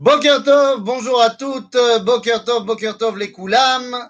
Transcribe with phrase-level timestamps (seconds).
[0.00, 1.76] Boker Tov, bonjour à toutes.
[2.06, 4.08] Boker Tov, Boker Tov les Koulam.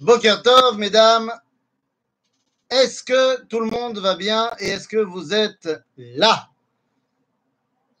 [0.00, 1.30] Boker Tov, mesdames.
[2.70, 6.48] Est-ce que tout le monde va bien et est-ce que vous êtes là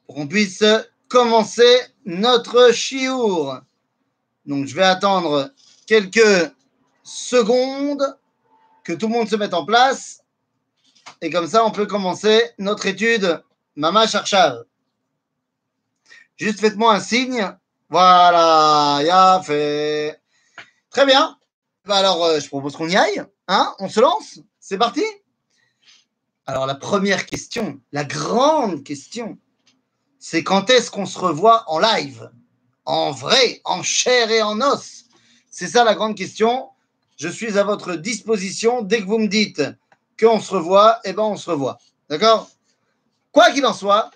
[0.06, 0.64] pour qu'on puisse
[1.08, 3.60] commencer notre chiour?
[4.46, 5.50] Donc je vais attendre
[5.86, 6.50] quelques
[7.02, 8.16] secondes
[8.84, 10.22] que tout le monde se mette en place
[11.20, 13.42] et comme ça on peut commencer notre étude
[13.76, 14.62] Mama Charchar.
[16.38, 17.52] Juste faites-moi un signe.
[17.90, 20.20] Voilà, y a fait.
[20.88, 21.36] Très bien.
[21.84, 23.22] Bah alors, euh, je propose qu'on y aille.
[23.48, 25.02] Hein On se lance C'est parti
[26.46, 29.36] Alors, la première question, la grande question,
[30.20, 32.30] c'est quand est-ce qu'on se revoit en live?
[32.84, 35.06] En vrai, en chair et en os
[35.50, 36.68] C'est ça la grande question.
[37.16, 38.82] Je suis à votre disposition.
[38.82, 39.62] Dès que vous me dites
[40.20, 41.78] qu'on se revoit, eh ben on se revoit.
[42.08, 42.48] D'accord?
[43.32, 44.10] Quoi qu'il en soit,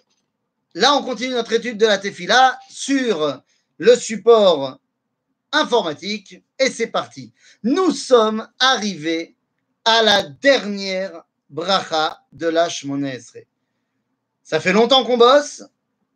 [0.74, 3.42] Là, on continue notre étude de la Tefila sur
[3.78, 4.78] le support
[5.52, 7.32] informatique et c'est parti.
[7.62, 9.36] Nous sommes arrivés
[9.84, 13.10] à la dernière bracha de la Shmona
[14.42, 15.62] Ça fait longtemps qu'on bosse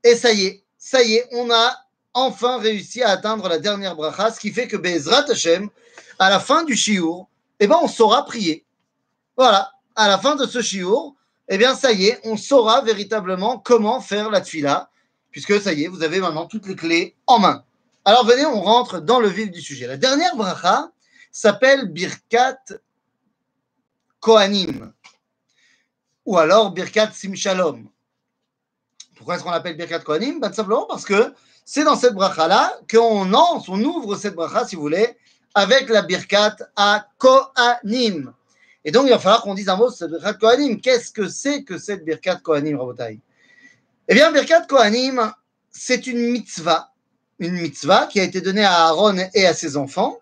[0.03, 1.77] et ça y est, ça y est, on a
[2.15, 5.69] enfin réussi à atteindre la dernière bracha, ce qui fait que Bezrat Hashem,
[6.19, 7.29] à la fin du shiur,
[7.61, 8.65] eh ben, on saura prier.
[9.37, 11.15] Voilà, à la fin de ce shiur,
[11.49, 14.91] eh bien, ça y est, on saura véritablement comment faire la tfila,
[15.31, 17.65] puisque ça y est, vous avez maintenant toutes les clés en main.
[18.05, 19.87] Alors, venez, on rentre dans le vif du sujet.
[19.87, 20.91] La dernière bracha
[21.31, 22.59] s'appelle Birkat
[24.21, 24.93] Kohanim,
[26.25, 27.89] ou alors Birkat Simshalom.
[29.17, 30.41] Pourquoi est-ce qu'on l'appelle Birkat Kohanim?
[30.41, 34.83] Ben, Simplement parce que c'est dans cette bracha-là qu'on on ouvre cette bracha, si vous
[34.83, 35.17] voulez,
[35.55, 38.33] avec la Birkat à Kohanim.
[38.87, 40.81] Et donc, il va falloir qu'on dise un mot sur Birkat Kohanim.
[40.81, 43.21] Qu'est-ce que c'est que cette Birkat Kohanim, Rabotai?
[44.07, 45.33] Eh bien, Birkat Kohanim,
[45.71, 46.93] c'est une mitzvah,
[47.41, 50.21] une mitzvah qui a été donnée à Aaron et à ses enfants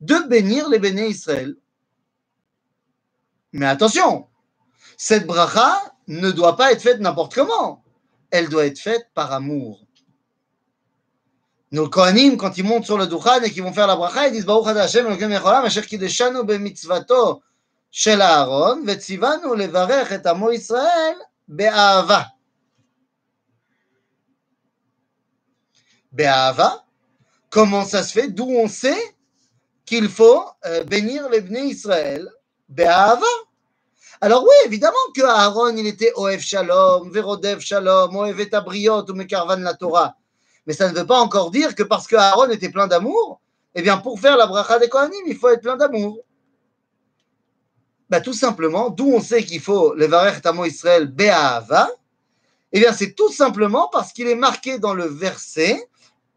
[0.00, 1.56] de bénir les béné Israël.
[3.52, 4.28] Mais attention,
[4.96, 7.82] cette bracha ne doit pas être faite n'importe comment.
[8.30, 9.84] Elle doit être faite par amour.
[11.72, 14.32] Nos Kohanim, quand ils montent sur le Dukhan et qu'ils vont faire la bracha, ils
[14.32, 17.42] disent Baruch Hashem, Elokem Yecholam, Asher Kideshanu b'mitzvato
[17.95, 21.17] של אהרון, וציוונו לברך את עמו ישראל
[21.47, 22.21] באהבה.
[26.11, 26.69] באהבה,
[27.49, 29.15] comment ça se fait, d'où on sait
[29.85, 32.29] qu'il faut euh, bénir les Bnei Israël
[32.69, 33.25] באהבה.
[34.21, 39.13] Alors oui, évidemment que Aaron, il était Oev Shalom, Verodev Shalom, Oev et Abriot ou
[39.13, 40.15] Mekarvan la Torah.
[40.65, 43.41] Mais ça ne veut pas encore dire que parce que Aaron était plein d'amour,
[43.73, 46.19] eh bien pour faire la bracha des Kohanim, il faut être plein d'amour.
[48.10, 51.90] bah, Tout simplement, d'où on sait qu'il faut le Varech Tamo Israël Be'ahava,
[52.72, 55.88] eh bien, c'est tout simplement parce qu'il est marqué dans le verset.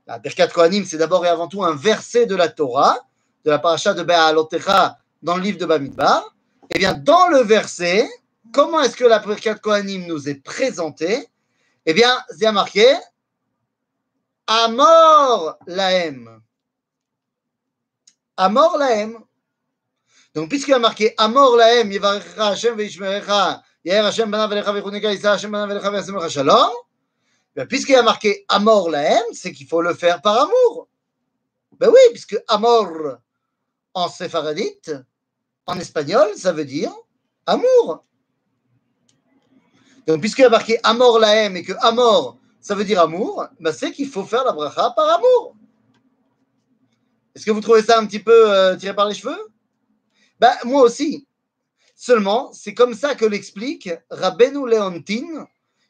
[0.08, 2.98] La Birkat Kohanim, c'est d'abord et avant tout un verset de la Torah,
[3.46, 6.36] de la paracha de Be'alotecha dans le livre de Bamidbar.
[6.74, 8.08] Eh bien, dans le verset,
[8.54, 11.28] comment est-ce que la Birkat Kohanim nous est présentée?
[11.86, 12.86] Eh bien, il y a marqué
[14.48, 16.42] Amor Lahem.
[18.38, 19.20] Amor Lahem.
[20.36, 24.32] Donc, puisqu'il a marqué Amor Lahem, Yevarecha Hashem Veishmerecha, Hashem
[26.30, 26.72] Shalom,
[27.56, 30.88] ben, puisqu'il a marqué Amor Lahem, c'est qu'il faut le faire par amour.
[31.80, 33.18] Ben oui, puisque Amor
[33.94, 34.92] en séfaradite,
[35.66, 36.94] en espagnol, ça veut dire
[37.46, 38.06] amour.
[40.06, 43.92] Donc, puisqu'il a marqué Amor Lahem et que Amor, ça veut dire amour, ben c'est
[43.92, 45.56] qu'il faut faire la bracha par amour.
[47.34, 49.49] Est-ce que vous trouvez ça un petit peu euh, tiré par les cheveux?
[50.40, 51.26] Ben, Moi aussi.
[51.96, 55.48] Seulement, c'est comme ça que l'explique Rabbeinu Leontin,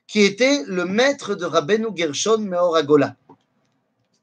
[0.07, 3.15] qui était le maître de Rabbeinu Gershon Meoragola.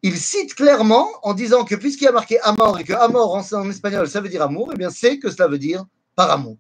[0.03, 3.71] Il cite clairement en disant que puisqu'il y a marqué amor et que amor en,
[3.71, 5.85] espagnol ça veut dire amour, eh bien c'est que cela veut dire
[6.17, 6.57] par amour.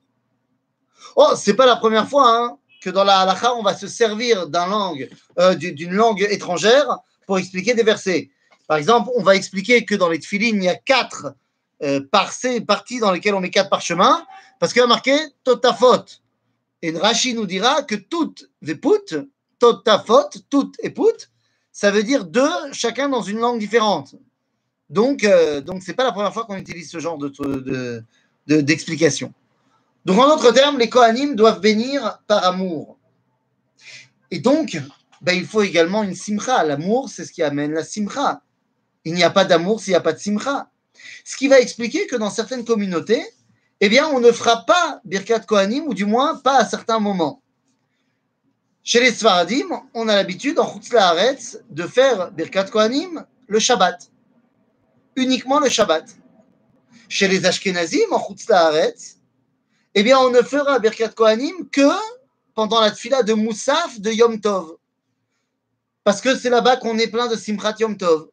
[1.16, 4.47] Oh, c'est pas la première fois hein, que dans la halakha on va se servir
[5.39, 8.30] euh, d'une langue étrangère pour expliquer des versets.
[8.69, 11.34] Par exemple, on va expliquer que dans les tfilines, il y a quatre
[11.82, 14.24] euh, parties dans lesquelles on met quatre parchemins,
[14.58, 16.04] parce qu'il y a marqué totafot.
[16.82, 19.14] Et Rashi nous dira que toutes les put,
[19.58, 21.28] totafot, toutes put,
[21.72, 24.14] ça veut dire deux, chacun dans une langue différente.
[24.88, 28.02] Donc, euh, donc c'est pas la première fois qu'on utilise ce genre de,
[28.46, 29.32] d'explication.
[30.04, 32.96] Donc, en d'autres termes, les Kohanim doivent bénir par amour.
[34.30, 34.80] Et donc,
[35.20, 36.62] ben, il faut également une simcha.
[36.62, 38.40] L'amour, c'est ce qui amène la simcha.
[39.04, 40.68] Il n'y a pas d'amour s'il n'y a pas de simcha.
[41.25, 43.25] Ce qui va expliquer que dans certaines communautés,
[43.81, 47.43] eh on ne fera pas Birkat Kohanim, ou du moins pas à certains moments.
[48.83, 54.10] Chez les Sfaradim, on a l'habitude en Chutz Laaretz de faire Birkat Kohanim le Shabbat.
[55.16, 56.04] Uniquement le Shabbat.
[57.09, 59.16] Chez les Ashkenazim, en Chutz Laaretz,
[59.95, 61.91] eh bien, on ne fera Birkat Kohanim que
[62.54, 64.77] pendant la tfila de Moussaf de Yom Tov.
[66.04, 68.28] Parce que c'est là-bas qu'on est plein de Simchat Yom Tov.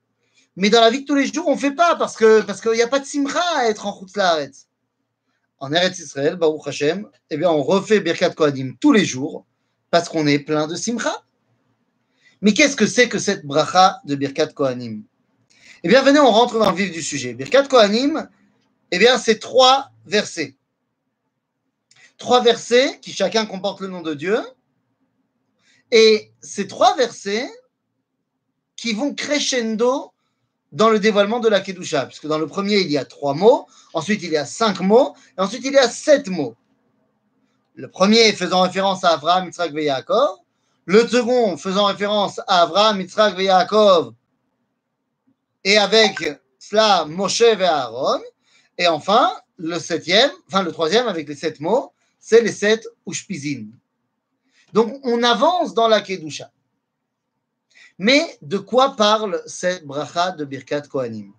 [0.55, 2.81] Mais dans la vie de tous les jours, on ne fait pas parce qu'il n'y
[2.81, 4.67] a pas de Simcha à être en Chutz Laaretz.
[5.59, 9.45] En Eretz Israël, Baruch Hashem, eh bien, on refait Birkat Kohanim tous les jours
[9.89, 11.23] parce qu'on est plein de simcha.
[12.41, 15.03] Mais qu'est-ce que c'est que cette bracha de Birkat Kohanim?
[15.83, 17.33] Eh bien, venez, on rentre dans le vif du sujet.
[17.33, 18.27] Birkat Kohanim,
[18.91, 20.55] eh bien, c'est trois versets.
[22.17, 24.39] Trois versets qui chacun comporte le nom de Dieu.
[25.91, 27.50] Et ces trois versets
[28.75, 30.12] qui vont crescendo
[30.73, 32.07] dans le dévoilement de la Kedusha.
[32.07, 35.15] Puisque dans le premier, il y a trois mots, ensuite il y a cinq mots,
[35.37, 36.55] et ensuite il y a sept mots.
[37.75, 40.37] Le premier faisant référence à Abraham, Yitzhak et Yaakov.
[40.85, 44.13] Le second faisant référence à Abraham, Yitzhak et Yaakov.
[45.63, 48.21] Et avec cela, Moshe et Aaron.
[48.77, 53.67] Et enfin, le septième, enfin le troisième avec les sept mots, c'est les sept Ushpizin.
[54.73, 56.49] Donc on avance dans la Kedusha.
[57.99, 61.33] Mais de quoi parle cette bracha de Birkat Kohanim?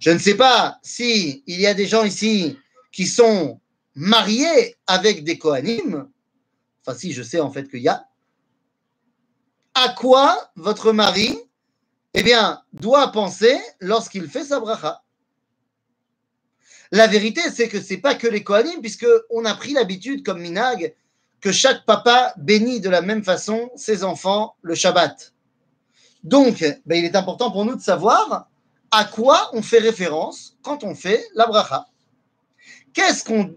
[0.00, 2.58] Je ne sais pas si il y a des gens ici
[2.92, 3.60] qui sont
[3.94, 6.08] marié avec des Kohanim,
[6.82, 8.06] enfin si je sais en fait qu'il y a,
[9.74, 11.38] à quoi votre mari,
[12.14, 15.02] eh bien, doit penser lorsqu'il fait sa bracha?
[16.92, 20.40] La vérité, c'est que c'est pas que les Kohanim, puisque on a pris l'habitude, comme
[20.40, 20.94] Minag,
[21.40, 25.32] que chaque papa bénit de la même façon ses enfants le Shabbat.
[26.22, 28.48] Donc, ben, il est important pour nous de savoir
[28.90, 31.86] à quoi on fait référence quand on fait la bracha.
[32.92, 33.54] Qu'est-ce qu'on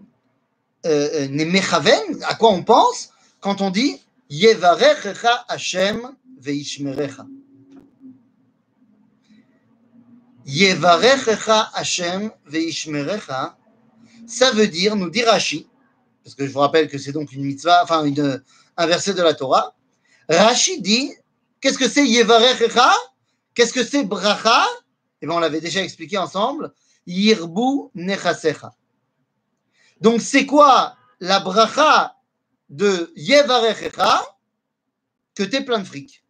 [0.86, 4.00] euh, euh à quoi on pense quand on dit
[4.30, 7.26] Yevarechecha Hashem veishmerecha.
[10.46, 13.56] Yevarechecha Hashem veishmerecha,
[14.26, 15.66] ça veut dire, nous dit Rashi,
[16.22, 18.04] parce que je vous rappelle que c'est donc une mitzvah, enfin
[18.76, 19.74] un verset de la Torah.
[20.28, 21.12] Rashi dit,
[21.64, 22.92] qu'est-ce que c'est Yevarechecha?
[23.54, 24.66] Qu'est-ce que c'est Bracha?
[25.22, 26.74] Eh bien, on l'avait déjà expliqué ensemble.
[27.06, 28.74] Yirbu nechasecha.
[29.98, 32.16] Donc, c'est quoi la bracha
[32.68, 34.22] de Yevarechecha?
[35.34, 36.22] Que tu es plein de fric.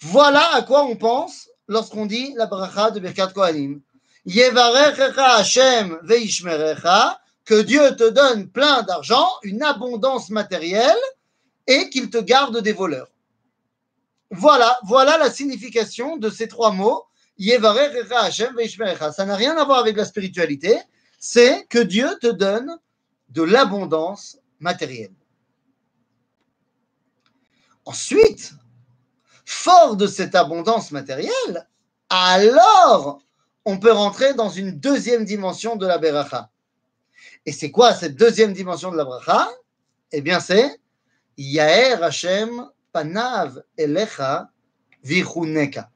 [0.00, 3.80] Voilà à quoi on pense lorsqu'on dit la bracha de Birkat Kohanim.
[4.26, 10.98] Yevarechecha Hashem veishmerecha, que Dieu te donne plein d'argent, une abondance matérielle
[11.68, 13.06] et qu'il te garde des voleurs.
[14.30, 17.04] Voilà, voilà la signification de ces trois mots.
[17.38, 20.78] Ça n'a rien à voir avec la spiritualité,
[21.18, 22.78] c'est que Dieu te donne
[23.30, 25.14] de l'abondance matérielle.
[27.86, 28.52] Ensuite,
[29.46, 31.66] fort de cette abondance matérielle,
[32.10, 33.22] alors
[33.64, 36.50] on peut rentrer dans une deuxième dimension de la beracha.
[37.46, 39.48] Et c'est quoi cette deuxième dimension de la beracha?
[40.12, 40.78] Eh bien, c'est
[41.38, 44.48] Yaer Hashem panav elecha
[45.04, 45.90] vichuneka.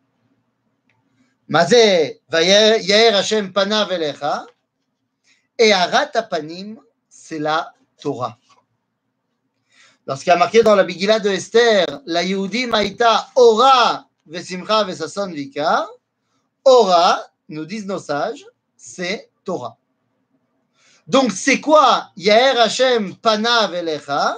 [1.49, 4.46] Mazé, Yaer Hashem panav elecha
[5.58, 8.38] et Aratapanim, c'est la Torah.
[10.06, 15.30] Lorsqu'il y a marqué dans la Bigila de Esther, la Yehudi Maïta Ora Vesimcha Vesason
[15.30, 15.87] Vika,
[16.64, 18.45] Ora, nous disent nos sages,
[18.76, 19.78] c'est Torah.
[21.07, 24.37] Donc c'est quoi Yaher Hashem Pana Velecha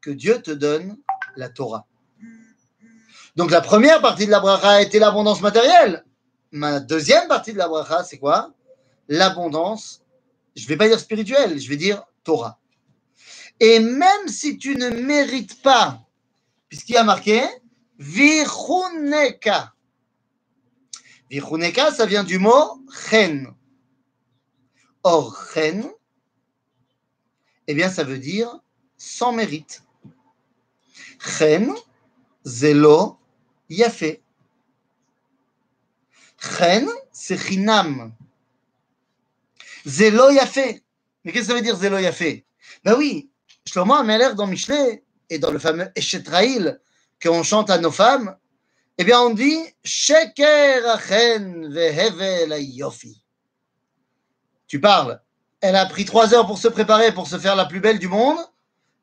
[0.00, 0.96] Que Dieu te donne
[1.36, 1.86] la Torah.
[3.38, 6.04] Donc la première partie de la bracha était l'abondance matérielle.
[6.50, 8.52] Ma deuxième partie de la bracha, c'est quoi?
[9.06, 10.02] L'abondance
[10.56, 12.58] je ne vais pas dire spirituel, je vais dire Torah.
[13.60, 16.04] Et même si tu ne mérites pas,
[16.68, 17.44] puisqu'il y a marqué
[18.00, 19.72] Vichuneka.
[21.30, 23.54] Vichuneka, ça vient du mot chen.
[25.04, 25.88] Or, chen,
[27.68, 28.58] eh bien, ça veut dire
[28.96, 29.84] sans mérite.
[31.20, 31.72] Chen,
[32.44, 33.17] zelo,
[33.68, 34.22] yafé.
[36.40, 38.12] Chen, c'est chinam.
[39.84, 40.82] Zélo Yafé.
[41.24, 42.44] Mais qu'est-ce que ça veut dire Zélo Yafé?
[42.84, 43.30] Ben oui,
[43.66, 46.80] Shlomo Ameler dans Michelet et dans le fameux Eshetraïl
[47.22, 48.36] qu'on chante à nos femmes,
[48.98, 53.22] eh bien on dit Sheker Achen Vehevel Yofi.
[54.66, 55.20] Tu parles.
[55.60, 58.06] Elle a pris trois heures pour se préparer, pour se faire la plus belle du
[58.06, 58.38] monde.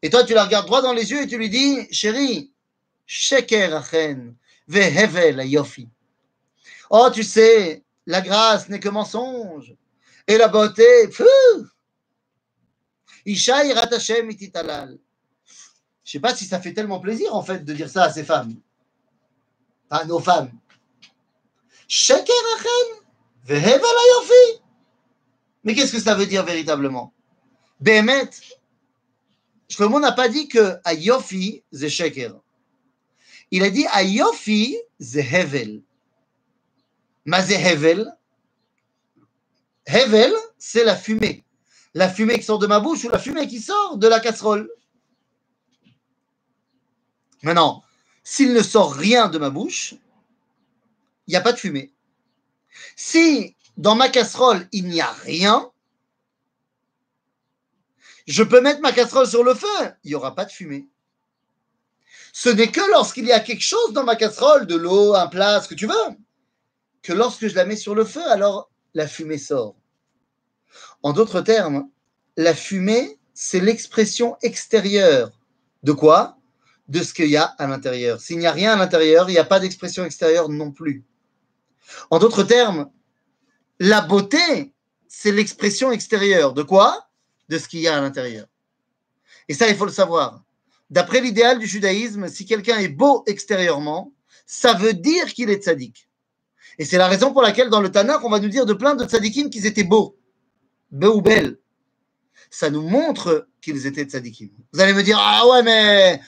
[0.02, 2.54] Et toi, tu la regardes droit dans les yeux et tu lui dis Chérie,
[3.06, 4.36] Sheker Achen
[4.68, 5.90] Vehevel Yofi.
[6.90, 9.76] Oh, tu sais, la grâce n'est que mensonge.
[10.28, 10.84] Et la beauté,
[13.26, 14.98] Isha Hashem ititalal.
[16.04, 18.24] Je sais pas si ça fait tellement plaisir en fait de dire ça à ces
[18.24, 18.56] femmes,
[19.90, 20.52] à nos femmes.
[21.88, 22.34] Sheker
[23.44, 24.62] vehevel ayofi.
[25.64, 27.12] Mais qu'est-ce que ça veut dire véritablement?
[27.80, 28.30] Behemet,
[29.68, 32.44] Shlomo n'a pas dit que ayofi c'est.
[33.52, 35.84] Il a dit ayofi c'est hevel.
[37.26, 38.16] Ma hevel.
[39.88, 41.44] Hevel, c'est la fumée.
[41.94, 44.70] La fumée qui sort de ma bouche ou la fumée qui sort de la casserole.
[47.44, 47.84] Maintenant,
[48.24, 49.94] s'il ne sort rien de ma bouche,
[51.28, 51.94] il n'y a pas de fumée.
[52.96, 55.72] Si dans ma casserole, il n'y a rien,
[58.28, 59.68] je peux mettre ma casserole sur le feu,
[60.04, 60.88] il n'y aura pas de fumée.
[62.38, 65.62] Ce n'est que lorsqu'il y a quelque chose dans ma casserole, de l'eau, un plat,
[65.62, 66.18] ce que tu veux,
[67.02, 69.78] que lorsque je la mets sur le feu, alors la fumée sort.
[71.02, 71.90] En d'autres termes,
[72.36, 75.32] la fumée, c'est l'expression extérieure.
[75.84, 76.38] De quoi?
[76.90, 78.20] De ce qu'il y a à l'intérieur.
[78.20, 81.06] S'il n'y a rien à l'intérieur, il n'y a pas d'expression extérieure non plus.
[82.10, 82.92] En d'autres termes,
[83.80, 84.74] la beauté,
[85.08, 86.52] c'est l'expression extérieure.
[86.52, 87.08] De quoi?
[87.48, 88.48] De ce qu'il y a à l'intérieur.
[89.48, 90.44] Et ça, il faut le savoir.
[90.90, 94.14] D'après l'idéal du judaïsme, si quelqu'un est beau extérieurement,
[94.46, 96.08] ça veut dire qu'il est tzaddik.
[96.78, 98.96] Et c'est la raison pour laquelle dans le Tanakh, on va nous dire de plein
[98.96, 100.18] de tzadikim qu'ils étaient beaux,
[100.92, 101.58] beaux ou belles.
[102.52, 104.50] Ça nous montre qu'ils étaient tzadikim.
[104.74, 106.22] Vous allez me dire, ah ouais, mais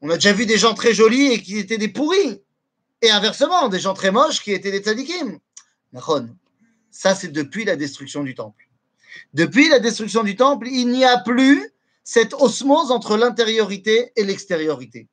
[0.00, 2.42] on a déjà vu des gens très jolis et qui étaient des pourris.
[3.02, 5.38] Et inversement, des gens très moches qui étaient des tzadikim.
[6.90, 8.68] Ça, c'est depuis la destruction du temple.
[9.32, 11.73] Depuis la destruction du temple, il n'y a plus
[12.04, 15.08] cette osmose entre l'intériorité et l'extériorité.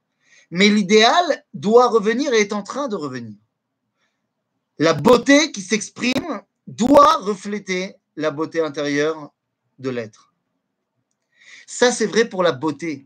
[0.51, 3.33] Mais l'idéal doit revenir et est en train de revenir
[4.81, 9.31] la beauté qui s'exprime doit refléter la beauté intérieure
[9.77, 10.33] de l'être.
[11.67, 13.05] Ça, c'est vrai pour la beauté.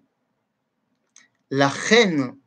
[1.51, 2.37] La reine,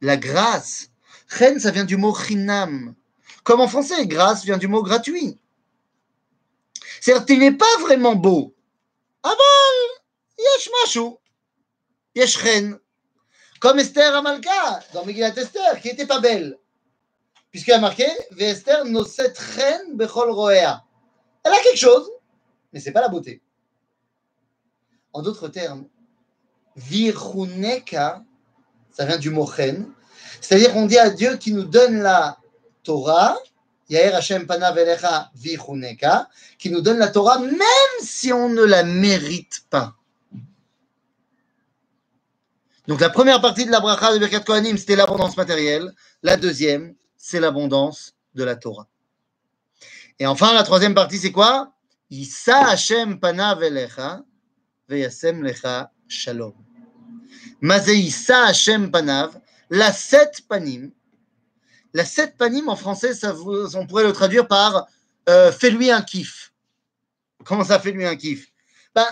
[0.00, 0.90] la grâce.
[1.28, 2.96] Reine, ça vient du mot chinam.
[3.44, 5.38] Comme en français, grâce vient du mot gratuit.
[7.00, 8.56] C'est-à-dire, tu n'es pas vraiment beau.
[9.22, 9.93] Aval,
[10.56, 11.16] yesh mashu.
[12.14, 12.78] Yesh reine.
[13.60, 16.58] Comme Esther Amalka, dans Megillat Esther, qui n'était pas belle
[17.54, 20.82] puisqu'il a marqué Vester cette reine bechol roea.
[21.44, 22.10] Elle a quelque chose,
[22.72, 23.40] mais c'est pas la beauté.
[25.12, 25.86] En d'autres termes,
[26.74, 28.24] viruneka,
[28.90, 29.88] ça vient du mot chen,
[30.40, 32.38] c'est-à-dire qu'on dit à Dieu qui nous donne la
[32.82, 33.38] Torah,
[33.88, 38.82] Yair Hashem Panav Elecha Viruneka, qui nous donne la Torah même si on ne la
[38.82, 39.94] mérite pas.
[42.86, 45.90] Donc la première partie de la bracha de Birkat Kohanim, c'était l'abondance matérielle.
[46.22, 48.86] La deuxième, c'est l'abondance de la Torah.
[50.18, 51.72] Et enfin, la troisième partie, c'est quoi?
[52.10, 54.22] Issa Hashem panav elecha
[54.88, 56.52] veyasem lecha shalom.
[57.62, 60.92] Mazé Issa Hashem panav, la sept panim.
[61.94, 63.34] La sept panim, en français, ça,
[63.74, 64.86] on pourrait le traduire par
[65.28, 66.52] euh, fais-lui un kiff.
[67.44, 68.52] Comment ça, fait-lui un kiff?
[68.94, 69.06] Ben,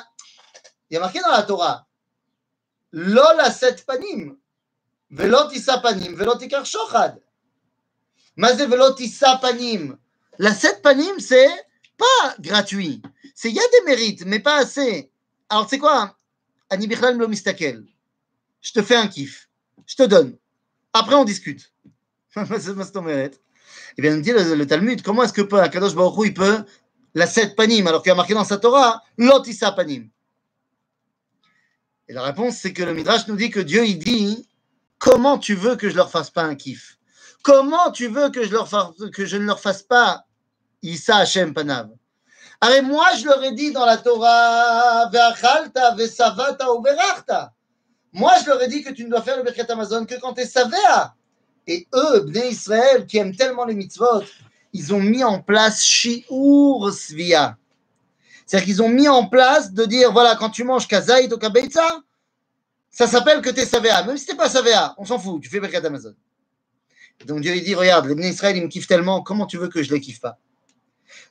[0.90, 1.86] Il y a marqué dans la Torah
[9.40, 9.96] Panim.
[10.38, 11.50] La sept panim, c'est
[11.96, 13.02] pas gratuit.
[13.34, 15.10] C'est il y a des mérites, mais pas assez.
[15.48, 16.16] Alors, c'est quoi?
[16.70, 17.84] Ani lo mistakel.
[18.60, 19.48] Je te fais un kiff.
[19.86, 20.36] Je te donne.
[20.92, 21.72] Après, on discute.
[22.36, 26.64] Et bien, nous dit le, Talmud, comment est-ce que peut, Kadosh Baruch il peut
[27.14, 30.08] la sept panim, alors qu'il y a marqué dans sa Torah, l'otissa panim?
[32.12, 34.46] Et la réponse, c'est que le Midrash nous dit que Dieu, il dit,
[34.98, 36.98] comment tu veux que je leur fasse pas un kiff?
[37.42, 40.26] Comment tu veux que je, ne leur fasse pas
[40.82, 41.88] Issa Hashem Panav?
[42.60, 46.84] Allez, moi, je leur ai dit dans la Torah, Ve'savata ou
[48.12, 50.34] Moi, je leur ai dit que tu ne dois faire le Birkat Amazon que quand
[50.34, 51.14] tu es Savea.
[51.66, 54.22] Et eux, Bnei Israël, qui aiment tellement les mitzvot,
[54.74, 57.56] ils ont mis en place Shiur Svia.
[58.52, 62.02] C'est-à-dire qu'ils ont mis en place de dire, voilà, quand tu manges Kazaït ou Kabeitza,
[62.90, 64.02] ça s'appelle que tu es Savea.
[64.02, 66.14] Même si tu pas Savea, on s'en fout, tu fais Birkat Amazon.
[67.24, 69.82] Donc Dieu lui dit, regarde, les Israël, ils me kiffent tellement, comment tu veux que
[69.82, 70.36] je les kiffe pas?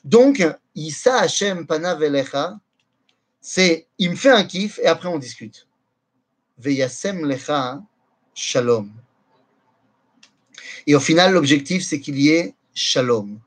[0.03, 2.59] Donc, Issa Hashem Panavelecha,
[3.39, 5.67] c'est, il me fait un kiff et après on discute.
[6.57, 7.83] Veyasem Lecha
[8.33, 8.91] Shalom.
[10.87, 13.39] Et au final, l'objectif, c'est qu'il y ait Shalom.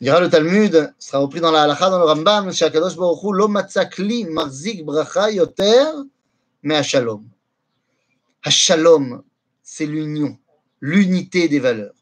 [0.00, 4.84] Dira le Talmud, sera repris dans la halakha, dans le Rambam, Shakadosh Baruch Hu marzik
[4.84, 5.84] bracha yoter
[6.62, 7.28] mais Shalom.
[8.46, 9.22] Shalom,
[9.62, 10.38] c'est l'union
[10.80, 11.94] l'unité des valeurs.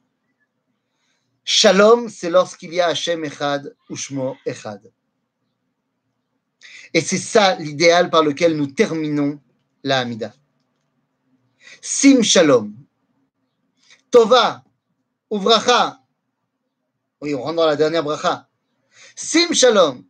[1.45, 4.91] Shalom, c'est lorsqu'il y a Hashem Echad ou Shmo Echad.
[6.93, 9.41] Et c'est ça l'idéal par lequel nous terminons
[9.83, 10.33] la Hamida.
[11.81, 12.75] Sim Shalom.
[14.11, 14.65] Tova,
[15.31, 16.04] Uvracha.
[17.25, 18.47] Oui, on rentre dans la dernière bracha.
[19.17, 20.05] Sim Shalom.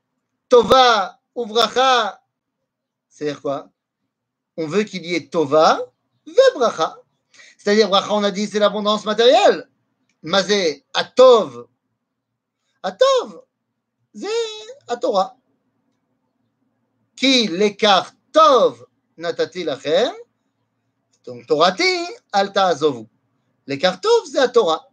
[0.49, 2.21] Tova, Uvracha.
[3.09, 3.71] C'est-à-dire quoi?
[4.57, 5.79] On veut qu'il y ait Tova,
[6.27, 6.97] Vebracha.
[7.57, 9.71] C'est-à-dire, bracha, on a dit, c'est l'abondance matérielle.
[10.25, 11.69] Mazé, Atov.
[12.83, 13.45] Atov,
[14.13, 14.27] c'est
[14.89, 15.37] à Torah.
[17.15, 20.13] Qui l'écart Tov natati lachem.
[21.25, 23.07] Donc, Torati, alta azovu.
[23.69, 24.89] L'écart Tov, c'est à Torah.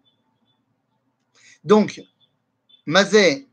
[1.64, 2.02] Donc,
[2.86, 3.48] Mazé,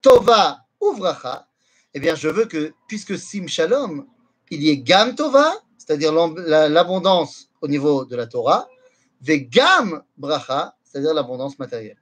[0.00, 1.48] Tova, Uvracha.
[1.92, 4.06] Eh bien, je veux que, puisque Sim Shalom,
[4.50, 8.68] il y ait Gam Tova, c'est-à-dire l'abondance au niveau de la Torah,
[9.20, 12.00] Vegam Bracha, c'est-à-dire l'abondance matérielle.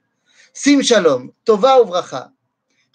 [0.53, 2.31] Sim Shalom, Tova Uvracha,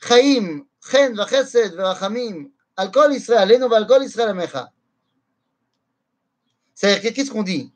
[0.00, 4.72] Chaim, Chen, Vachesed, Verachamim, Al Kol Israël, Alenu Al Kol Israël Amecha.
[6.74, 7.72] C'est-à-dire, qu'est-ce qu'on dit?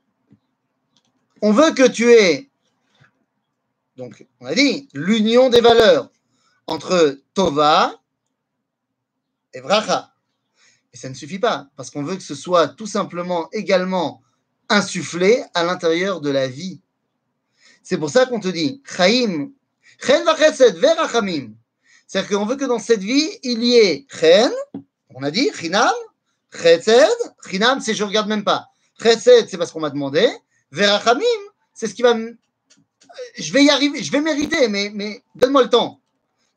[1.41, 2.52] On veut que tu aies,
[3.97, 6.11] donc on a dit, l'union des valeurs
[6.67, 8.01] entre Tova
[9.53, 10.15] et Bracha.
[10.93, 14.23] Et ça ne suffit pas, parce qu'on veut que ce soit tout simplement également
[14.69, 16.81] insufflé à l'intérieur de la vie.
[17.83, 19.51] C'est pour ça qu'on te dit, Chaim,
[20.01, 21.55] Chen vachesed verachamim.
[22.07, 24.53] C'est-à-dire qu'on veut que dans cette vie, il y ait Chen,
[25.15, 25.93] on a dit, Chinam,
[26.53, 27.09] Chesed,
[27.49, 28.69] Chinam, c'est je regarde même pas.
[29.03, 30.31] Chesed, c'est parce qu'on m'a demandé.
[30.71, 31.23] Verachamim,
[31.75, 32.15] c'est ce qui va.
[33.37, 36.01] Je vais y arriver, je vais mériter, mais, donne-moi le temps.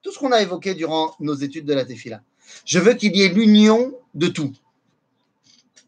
[0.02, 2.22] Tout ce qu'on a évoqué durant nos études de la Tefila.
[2.66, 4.54] Je veux qu'il y ait l'union de tout.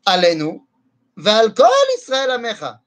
[0.05, 0.61] Alenu,
[1.15, 2.81] Valkol Israël Amecha.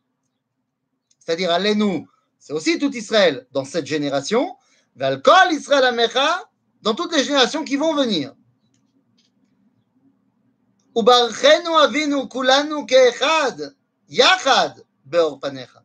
[1.19, 2.07] C'est-à-dire, Alenu,
[2.39, 4.57] c'est aussi tout Israël dans cette génération.
[4.97, 6.51] Valkol Israël Amecha,
[6.83, 8.35] dans toutes les générations qui vont venir.
[10.97, 13.77] Ubarchenu avinu kulanu keechad,
[14.09, 15.80] yachad beor panecha.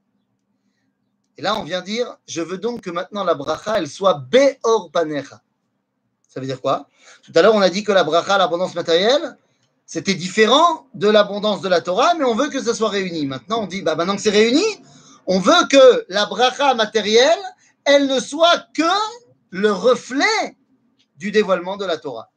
[1.38, 4.90] Et là, on vient dire, je veux donc que maintenant la bracha, elle soit beor
[4.92, 5.42] panecha.
[6.30, 6.88] Ça veut dire quoi?
[7.24, 9.38] Tout à l'heure, on a dit que la bracha, l'abondance matérielle,
[9.86, 13.26] c'était différent de l'abondance de la Torah, mais on veut que ça soit réuni.
[13.26, 14.66] Maintenant, on dit, bah, maintenant que c'est réuni,
[15.28, 17.40] on veut que la bracha matérielle,
[17.84, 18.84] elle ne soit que
[19.52, 20.58] le reflet
[21.18, 22.32] du dévoilement de la Torah.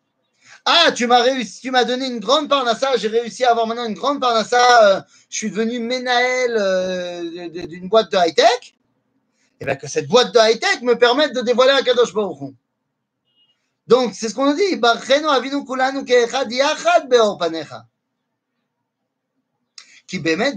[0.64, 3.86] Ah, tu m'as réussi, tu m'as donné une grande parnassa, j'ai réussi à avoir maintenant
[3.86, 8.77] une grande parnassa, euh, je suis devenu Ménaël euh, d'une boîte de high-tech.
[9.60, 12.54] Et eh bien que cette boîte de high-tech me permette de dévoiler un Kadosh Baruch
[13.88, 14.62] donc, c'est ce qu'on dit.
[16.50, 17.08] Yachad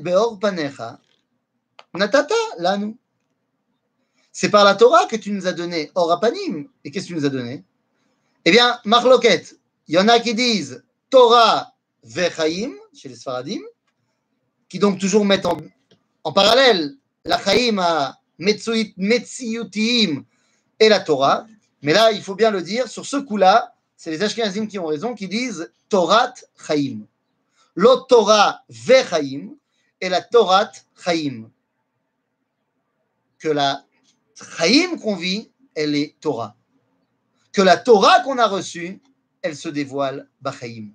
[0.03, 0.99] beor panecha.
[1.93, 2.97] Natata lanu.
[4.33, 6.67] C'est par la Torah que tu nous as donné or apanim.
[6.83, 7.63] Et qu'est-ce que tu nous as donné?
[8.45, 9.57] Eh bien, marloket.
[9.87, 13.61] Il y en a qui disent Torah vechaim, chez les Sfaradim,
[14.69, 15.57] qui donc toujours mettent en,
[16.23, 20.23] en parallèle la chaim à Metziyutiim
[20.80, 21.45] et la Torah.
[21.82, 24.88] Mais là, il faut bien le dire, sur ce coup-là, c'est les Ashkenazim qui ont
[24.88, 26.34] raison, qui disent Torat
[26.67, 27.01] Chaim.
[27.75, 29.56] Lo Torah Vechaim
[29.99, 30.71] et la Torat
[31.04, 31.49] Chaim.
[33.38, 33.86] Que la
[34.58, 36.56] Chaim qu'on vit, elle est Torah.
[37.54, 38.99] Que la Torah qu'on a reçue,
[39.41, 40.89] elle se dévoile Bachaim.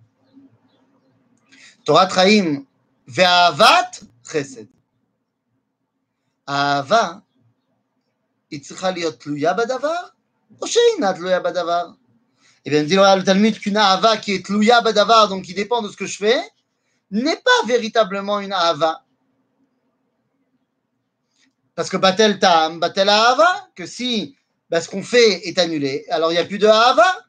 [1.84, 2.64] Torah Chaim
[3.06, 3.90] Ve'avat
[4.24, 4.68] Chesed.
[6.46, 7.22] Ahava,
[8.51, 10.07] היא צריכה להיות תלויה בדבר
[12.63, 15.89] et bien, dit le Talmud qu'une ahava qui est tlouya badavar, donc qui dépend de
[15.89, 16.39] ce que je fais,
[17.09, 19.03] n'est pas véritablement une ahava.
[21.75, 24.35] Parce que batel tam, batel ahava, que si
[24.69, 27.25] bah, ce qu'on fait est annulé, alors il n'y a plus de ahava.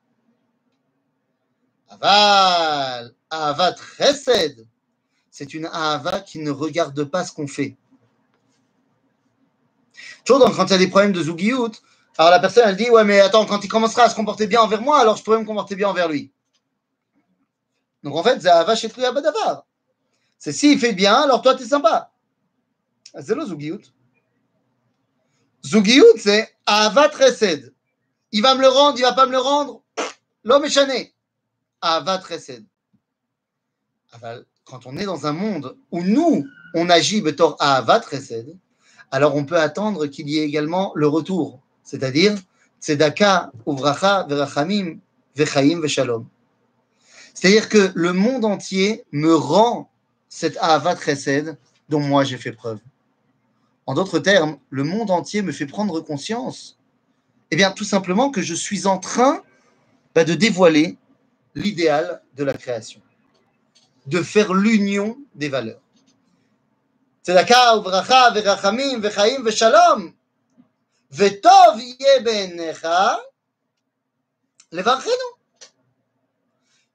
[1.88, 4.66] Aval, ahava chesed,
[5.31, 7.76] c'est une ahava qui ne regarde pas ce qu'on fait.
[10.27, 11.71] Toujours quand il y a des problèmes de zougiout,
[12.17, 14.59] alors la personne, elle dit, ouais, mais attends, quand il commencera à se comporter bien
[14.59, 16.33] envers moi, alors je pourrais me comporter bien envers lui.
[18.03, 19.65] Donc en fait, Zahava Shetruya Badavar.
[20.37, 22.11] C'est s'il fait bien, alors toi, tu es sympa.
[23.21, 23.81] C'est le Zugiout.
[25.65, 27.73] Zugiout, c'est Avat Resed.
[28.33, 29.81] Il va me le rendre, il va pas me le rendre.
[30.43, 31.15] L'homme est chané.
[31.81, 32.65] Avat Resed.
[34.65, 38.57] Quand on est dans un monde où nous, on agit betor Avat Resed,
[39.12, 42.36] alors on peut attendre qu'il y ait également le retour c'est-à-dire
[42.82, 45.00] Tzedaka, Uvracha, Verachamim,
[45.36, 46.28] Vechaim, Veshalom.
[47.34, 49.89] C'est-à-dire que le monde entier me rend
[50.28, 52.80] cette Ahavat Chesed dont moi j'ai fait preuve.
[53.86, 56.78] En d'autres termes, le monde entier me fait prendre conscience,
[57.52, 59.41] eh bien, tout simplement que je suis en train
[60.13, 60.98] bah, de dévoiler
[61.56, 63.00] l'idéal de la création,
[64.08, 65.80] de faire l'union des valeurs.
[67.26, 70.12] צדקה וברכה ורחמים וחיים ושלום,
[71.12, 72.88] וטוב יהיה בעיניך
[74.72, 75.33] לברכנו.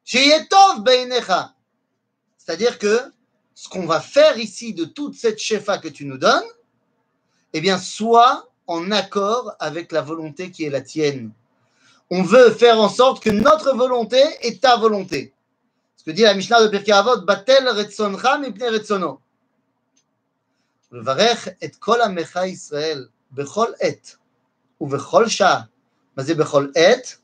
[0.05, 1.33] שיהיה טוב בעיניך.
[2.37, 3.11] C'est-à-dire que
[3.53, 6.49] ce qu'on va faire ici de toute cette shefa que tu nous donnes,
[7.53, 11.31] eh bien, soit en accord avec la volonté qui est la tienne.
[12.09, 15.33] On veut faire en sorte que notre volonté est ta volonté.
[15.97, 19.19] Ce que dit la Mishnah de Pirkei Avot, Batel retzoncha mipnei retzono.
[20.91, 24.15] ולברך את כל עמך ישראל בכל עת
[24.81, 25.61] ובכל שעה.
[26.17, 27.17] מה זה בכל עת?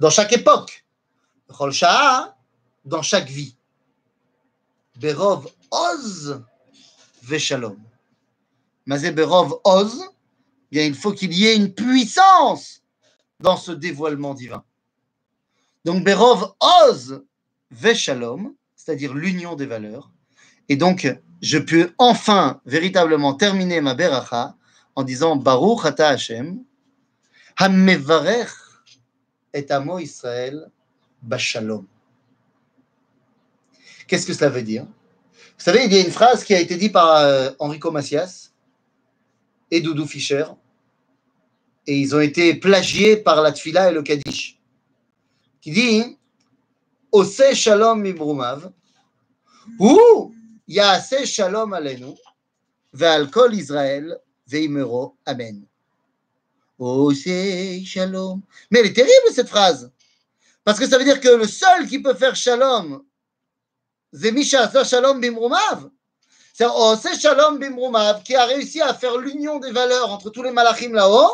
[0.00, 0.72] Dans chaque époque.
[1.48, 2.24] בכל שעה,
[2.86, 3.52] dans chaque vie.
[4.96, 6.34] ברוב עוז
[7.28, 7.76] ושלום.
[8.86, 10.02] מה זה ברוב עוז?
[10.70, 12.82] Bien, il faut qu'il y ait une puissance
[13.40, 14.64] dans ce dévoilement divin.
[15.84, 17.24] Donc, Berov Oz
[17.70, 20.10] Veshalom, c'est-à-dire l'union des valeurs.
[20.68, 21.08] Et donc,
[21.43, 24.55] je peux enfin véritablement terminer ma beracha
[24.95, 26.63] en disant Baruch Ata Hashem,
[27.57, 28.49] Hammevarech
[29.53, 30.71] et Amo Israël
[31.21, 31.85] Bashalom.
[34.07, 34.85] Qu'est-ce que cela veut dire?
[34.85, 38.51] Vous savez, il y a une phrase qui a été dite par euh, Enrico Macias
[39.69, 40.45] et Doudou Fischer,
[41.85, 44.57] et ils ont été plagiés par la Tfila et le Kaddish,
[45.59, 46.17] qui dit
[47.11, 48.71] Ose Shalom Mibrumav,
[49.77, 50.33] ou
[50.73, 52.15] Yaase Shalom Alenu,
[52.93, 55.65] Ve'al Kol Israël, Ve'imero Amen.
[56.79, 58.41] Ose Shalom.
[58.71, 59.91] Mais elle est terrible cette phrase,
[60.63, 63.03] parce que ça veut dire que le seul qui peut faire Shalom,
[64.11, 65.89] c'est Misha Shalom Bimrumav.
[66.53, 70.51] C'est Ose Shalom Bimrumav qui a réussi à faire l'union des valeurs entre tous les
[70.51, 71.31] malachim là-haut.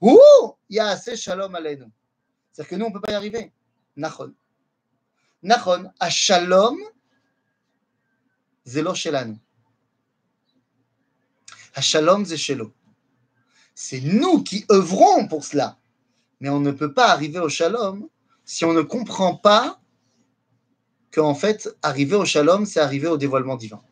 [0.00, 0.20] Ou
[0.68, 1.84] il y a assez shalom alenu.
[2.52, 3.52] C'est-à-dire que nous, on ne peut pas y arriver.
[3.96, 4.32] Nachon.
[5.42, 6.76] Nachon, à shalom,
[11.80, 12.72] shalom, c'est shelo.
[13.74, 15.76] C'est nous qui œuvrons pour cela.
[16.40, 18.08] Mais on ne peut pas arriver au shalom
[18.44, 19.80] si on ne comprend pas
[21.12, 23.82] qu'en fait, arriver au shalom, c'est arriver au dévoilement divin.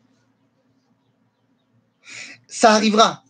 [2.47, 3.23] Ça arrivera.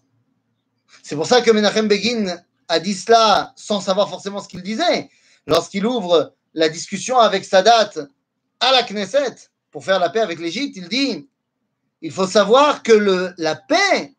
[1.02, 5.10] C'est pour ça que Menachem Begin a dit cela sans savoir forcément ce qu'il disait.
[5.48, 7.92] Lorsqu'il ouvre la discussion avec Sadat
[8.60, 11.30] à la Knesset pour faire la paix avec l'Égypte, il dit
[12.06, 14.14] il faut savoir que la paix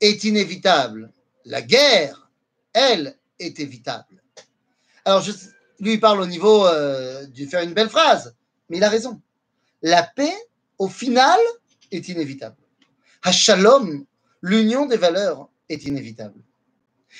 [0.00, 1.12] est inévitable.
[1.44, 2.28] La guerre,
[2.72, 4.24] elle, est évitable.
[5.04, 5.30] Alors, je,
[5.78, 8.34] lui, il parle au niveau euh, de faire une belle phrase,
[8.68, 9.22] mais il a raison.
[9.82, 10.34] La paix,
[10.78, 11.38] au final,
[11.92, 12.56] est inévitable.
[13.30, 14.04] Shalom,
[14.40, 16.40] l'union des valeurs, est inévitable.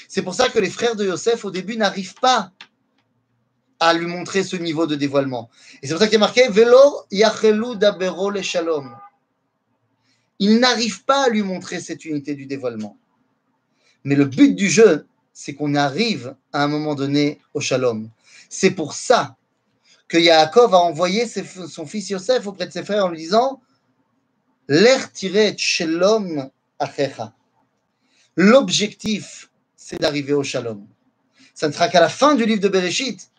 [0.08, 2.50] C'est pour ça que les frères de Yosef, au début, n'arrivent pas
[3.82, 5.50] à lui montrer ce niveau de dévoilement.
[5.82, 8.96] Et c'est pour ça qu'il est marqué Velo yachelu dabero le shalom.
[10.38, 12.96] Ils n'arrivent pas à lui montrer cette unité du dévoilement.
[14.04, 18.08] Mais le but du jeu, c'est qu'on arrive à un moment donné au shalom.
[18.48, 19.36] C'est pour ça
[20.06, 23.60] que Yaakov a envoyé son fils Yosef auprès de ses frères en lui disant
[24.68, 27.34] L'air tiré shalom achecha.
[28.36, 30.86] L'objectif, c'est d'arriver au shalom.
[31.52, 33.31] Ça ne sera qu'à la fin du livre de Bereshit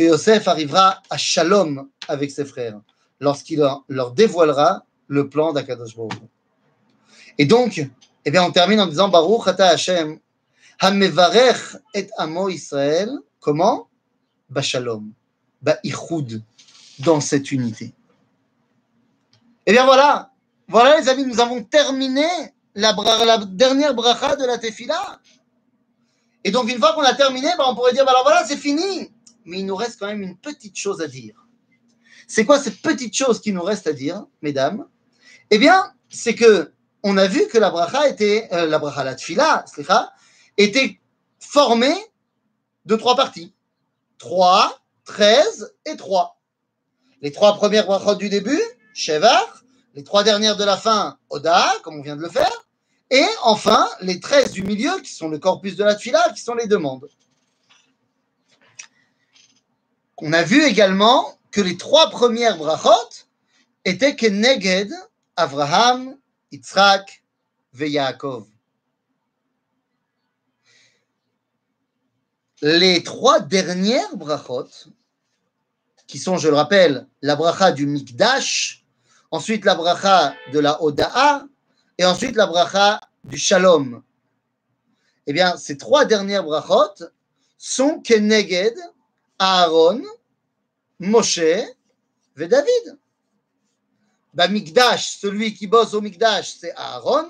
[0.00, 2.80] que Yosef arrivera à shalom avec ses frères,
[3.20, 6.22] lorsqu'il leur dévoilera le plan d'Akadosh Baruch.
[7.36, 7.86] Et donc,
[8.24, 10.18] eh bien, on termine en disant Baruch Ata Hashem,
[10.78, 13.10] Hamevarech et Amo Israël,
[13.40, 13.88] comment?
[14.48, 15.12] Bashalom,
[15.60, 16.42] Ba'ichud,
[17.00, 17.92] dans cette unité.
[19.66, 20.30] Eh bien voilà,
[20.66, 22.26] voilà les amis, nous avons terminé
[22.74, 25.20] la, la dernière bracha de la tefila.
[26.42, 28.56] Et donc, une fois qu'on a terminé, ben, on pourrait dire, ben alors voilà, c'est
[28.56, 29.10] fini.
[29.50, 31.48] Mais il nous reste quand même une petite chose à dire.
[32.28, 34.86] C'est quoi cette petite chose qui nous reste à dire, mesdames?
[35.50, 39.16] Eh bien, c'est que on a vu que la bracha était, euh, la bracha, la
[39.16, 39.64] tefila,
[40.56, 41.00] était
[41.40, 41.96] formée
[42.84, 43.52] de trois parties.
[44.18, 46.38] 3, 13 et 3.
[47.20, 48.62] Les trois premières brachot du début,
[48.94, 52.52] Shevar, les trois dernières de la fin, Oda, comme on vient de le faire,
[53.10, 56.54] et enfin les 13 du milieu, qui sont le corpus de la tfila, qui sont
[56.54, 57.08] les demandes.
[60.22, 63.24] On a vu également que les trois premières brachot
[63.86, 64.92] étaient que Neged,
[65.36, 66.16] Avraham,
[66.52, 67.22] Yitzhak.
[72.62, 74.68] Les trois dernières brachot,
[76.06, 78.84] qui sont, je le rappelle, la bracha du Mikdash,
[79.30, 81.46] ensuite la bracha de la Oda'a,
[81.96, 84.02] et ensuite la bracha du Shalom.
[85.26, 87.06] Eh bien, ces trois dernières brachot
[87.56, 88.76] sont Keneged,
[89.42, 90.02] Aaron,
[90.98, 91.74] Moshe et
[92.36, 92.98] David.
[94.34, 97.26] Mikdash, celui qui bosse au Mikdash, c'est Aaron.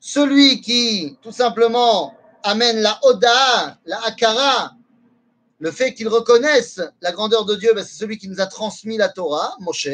[0.00, 4.74] Celui qui, tout simplement, amène la Oda, la Akara,
[5.60, 8.96] le fait qu'ils reconnaissent la grandeur de Dieu, ben, c'est celui qui nous a transmis
[8.96, 9.86] la Torah, Moshe.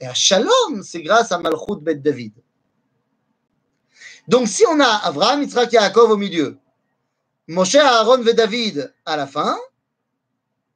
[0.00, 2.32] Et à Shalom, c'est grâce à Malchut Bet David.
[4.28, 6.58] Donc si on a Avraham, Yitzhak Yaakov au milieu,
[7.48, 9.58] Moshe, Aaron et David à la fin,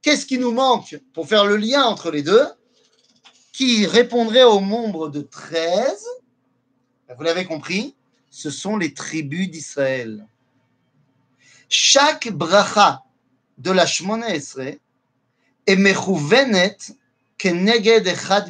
[0.07, 2.47] qu'est-ce qui nous manque pour faire le lien entre les deux
[3.53, 6.07] Qui répondrait au nombre de 13
[7.09, 7.97] ben, Vous l'avez compris,
[8.31, 10.25] ce sont les tribus d'Israël.
[11.69, 13.03] Chaque bracha
[13.59, 14.79] de la Shmona Esre
[15.66, 16.77] est mechouvenet
[17.37, 18.49] keneged echad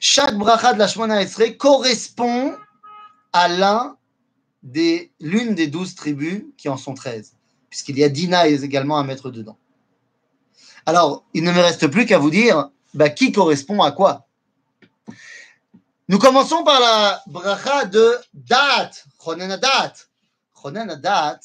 [0.00, 2.56] Chaque bracha de la Shmona Esre correspond
[3.34, 3.94] à l'une
[5.54, 7.34] des douze tribus qui en sont treize,
[7.70, 9.56] puisqu'il y a Dina également à mettre dedans.
[10.84, 14.26] Alors, il ne me reste plus qu'à vous dire bah, qui correspond à quoi.
[16.08, 18.90] Nous commençons par la bracha de Dat,
[19.24, 19.92] Chonen Adat.
[20.60, 21.40] Chonen Adat,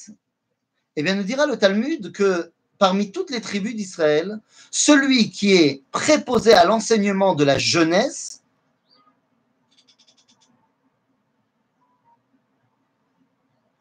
[0.96, 4.40] eh bien, nous dira le Talmud que parmi toutes les tribus d'Israël,
[4.72, 8.42] celui qui est préposé à l'enseignement de la jeunesse,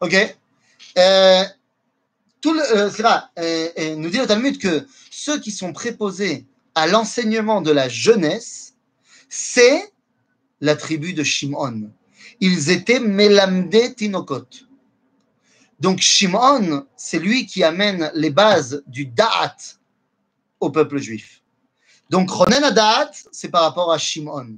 [0.01, 0.37] ok,
[0.97, 1.43] euh,
[2.53, 8.75] euh, nous dit le Talmud que ceux qui sont préposés à l'enseignement de la jeunesse,
[9.29, 9.93] c'est
[10.61, 11.89] la tribu de Shimon.
[12.41, 14.47] Ils étaient Melamde Tinokot.
[15.79, 19.55] Donc Shimon, c'est lui qui amène les bases du Da'at
[20.59, 21.41] au peuple juif.
[22.09, 24.57] Donc Ronen Da'at, c'est par rapport à Shimon.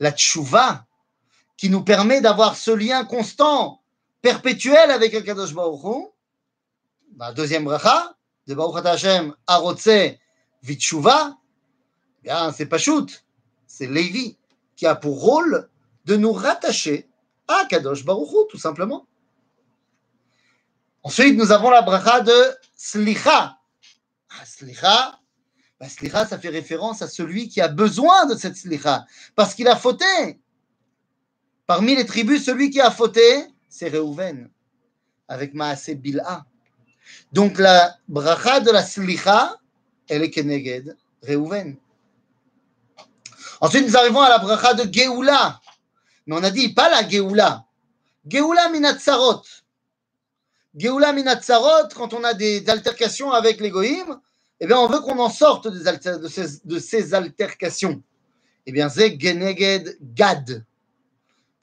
[0.00, 0.86] La Tchouva,
[1.56, 3.80] qui nous permet d'avoir ce lien constant,
[4.22, 6.13] perpétuel avec le Kadosh Baruch
[7.18, 10.18] la deuxième bracha de Baruch Hashem, Arotse
[10.62, 11.36] Vitshuva,
[12.52, 13.24] c'est shoot,
[13.66, 14.36] c'est Lévi
[14.76, 15.68] qui a pour rôle
[16.04, 17.08] de nous rattacher
[17.48, 19.06] à Kadosh Baruch Hu, tout simplement.
[21.02, 22.32] Ensuite, nous avons la bracha de
[22.74, 23.58] Slicha.
[24.30, 25.20] Ah, slicha,
[25.78, 29.68] bah, Slicha, ça fait référence à celui qui a besoin de cette Slicha, parce qu'il
[29.68, 30.40] a fauté.
[31.66, 34.50] Parmi les tribus, celui qui a fauté, c'est Reuven,
[35.28, 36.46] avec Maase Bil'a.
[37.32, 39.56] Donc la bracha de la Slicha,
[40.08, 41.76] elle est Keneged, Reuven.
[43.60, 45.60] Ensuite, nous arrivons à la bracha de Geoula.
[46.26, 47.64] Mais on a dit pas la Geoula.
[48.26, 49.42] Geoula minatzarot.
[50.76, 53.70] Geoula minatzarot, quand on a des altercations avec les
[54.60, 56.28] eh bien, on veut qu'on en sorte de,
[56.78, 58.02] ces, altercations.
[58.66, 60.64] Eh bien, c'est Geneged Gad.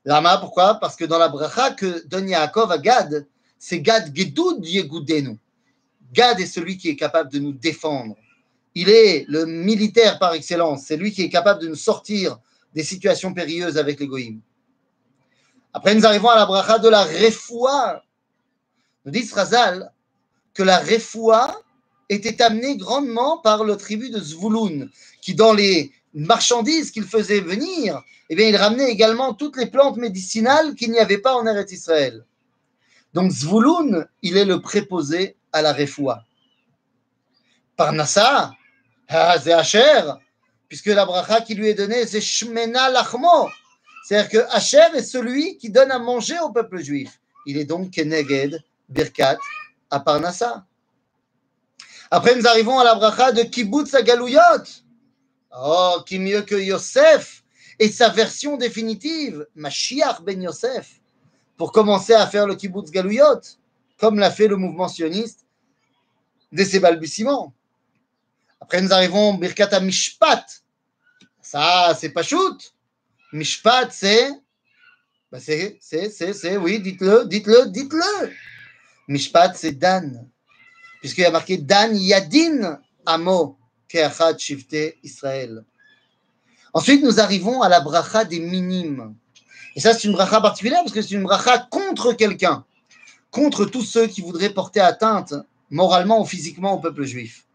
[0.04, 0.76] Lama, pourquoi?
[0.76, 3.28] Parce que dans la bracha que donne Yaakov à Gad,
[3.64, 5.38] c'est Gad Gedud Yegudenu.
[6.12, 8.18] Gad est celui qui est capable de nous défendre.
[8.74, 10.86] Il est le militaire par excellence.
[10.88, 12.40] C'est lui qui est capable de nous sortir
[12.74, 14.40] des situations périlleuses avec les
[15.74, 18.04] Après, nous arrivons à la bracha de la refoua.
[19.06, 19.94] Nous dit Srazal
[20.56, 21.62] que la refoua
[22.10, 24.90] était amenée grandement par le tribu de Zvouloun,
[25.22, 29.98] qui dans les marchandises qu'il faisait venir, eh bien, il ramenait également toutes les plantes
[29.98, 32.26] médicinales qu'il n'y avait pas en Eretz Israël.
[33.14, 36.24] Donc Zvouloun, il est le préposé à la refoua.
[37.76, 38.54] Parnassa,
[39.10, 40.04] c'est Asher,
[40.70, 43.50] puisque la bracha qui lui est donnée, c'est Shmena Lachmo.
[44.06, 47.20] C'est-à-dire que Asher est celui qui donne à manger au peuple juif.
[47.46, 49.38] Il est donc Keneged Birkat
[49.90, 50.66] à Parnassa.
[52.10, 53.96] Après, nous arrivons à la bracha de Kibbutz.
[55.54, 57.44] Oh, qui mieux que Yosef
[57.78, 61.01] et sa version définitive, Mashiach ben Yosef,
[61.58, 63.42] pour commencer à faire le Kibbutz Galouyot,
[63.98, 65.46] comme l'a fait le mouvement sioniste
[66.52, 67.54] dès ses balbutiements.
[68.60, 70.46] Après, nous arrivons Birkat Mishpat.
[71.42, 72.74] Ça, c'est pas shoot.
[73.34, 74.30] Mishpat, c'est.
[75.32, 78.32] Bah, c'est, c'est, c'est, oui, dites-le, dites-le, dites-le.
[79.08, 80.28] Mishpat, c'est Dan.
[81.00, 85.64] Puisqu'il y a marqué Dan Yadin Amo Keachad Shifte Israël.
[86.74, 89.16] Ensuite, nous arrivons à la bracha des minimes.
[89.76, 92.66] Et ça, c'est une bracha particulière parce que c'est une bracha contre quelqu'un,
[93.30, 95.34] contre tous ceux qui voudraient porter atteinte
[95.70, 97.46] moralement ou physiquement au peuple juif.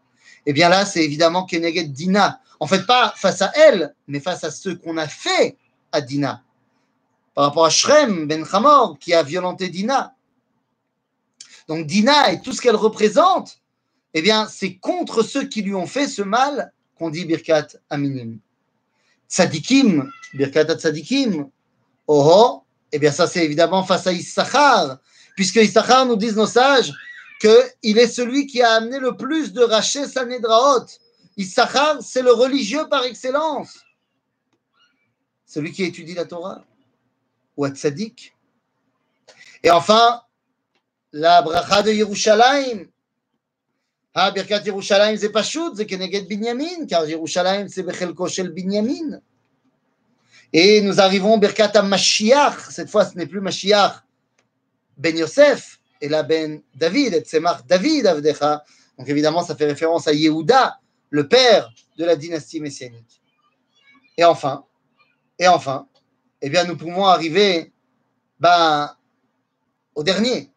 [0.45, 2.39] Et eh bien là, c'est évidemment Keneged Dina.
[2.59, 5.57] En fait, pas face à elle, mais face à ceux qu'on a fait
[5.91, 6.41] à Dina.
[7.35, 10.15] Par rapport à Shrem Ben Hamor, qui a violenté Dina.
[11.67, 13.59] Donc Dina et tout ce qu'elle représente,
[14.13, 18.39] eh bien, c'est contre ceux qui lui ont fait ce mal qu'on dit Birkat Aminim.
[19.29, 21.49] Tzadikim, Birkat Tzadikim,
[22.07, 24.97] oh, eh bien, ça c'est évidemment face à Issachar,
[25.35, 26.93] puisque Issachar nous disent nos sages
[27.39, 30.85] qu'il est celui qui a amené le plus de Raché Sanedraot,
[31.37, 33.79] Issachar, c'est le religieux par excellence.
[35.45, 36.65] Celui qui étudie la Torah.
[37.55, 38.35] Ou Tzadik.
[39.63, 40.21] Et enfin,
[41.11, 42.87] la bracha de Yerushalayim.
[44.13, 49.21] Ah, Birkat Yerushalayim, c'est pas chout, c'est Keneged Binyamin, car Yerushalayim, c'est Bechelko Shel Binyamin.
[50.53, 52.71] Et nous arrivons Birkat Mashiach.
[52.71, 54.03] Cette fois, ce n'est plus Mashiach
[54.97, 58.63] ben Yosef, et la ben David, et Tzemach David Avdecha.
[58.97, 60.79] Donc évidemment, ça fait référence à Yehuda,
[61.09, 63.21] le père de la dynastie messianique.
[64.17, 64.65] Et enfin,
[65.37, 65.87] et enfin,
[66.41, 67.71] eh bien, nous pouvons arriver
[68.39, 68.95] ben,
[69.93, 70.51] au dernier,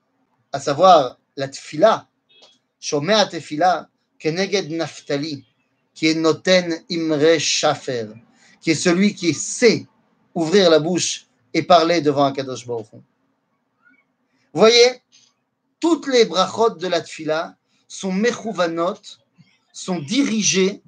[0.52, 2.06] à savoir la tfila,
[2.78, 5.44] Shomea tefila, keneged naftali,
[5.94, 8.08] qui est noten imre shafer,
[8.60, 9.86] qui est celui qui sait
[10.34, 12.86] ouvrir la bouche et parler devant un kadosh Baruch
[14.52, 15.00] vous voyez,
[15.78, 19.00] toutes les brachot de la tfila sont mechouvanot,
[19.72, 20.82] sont dirigées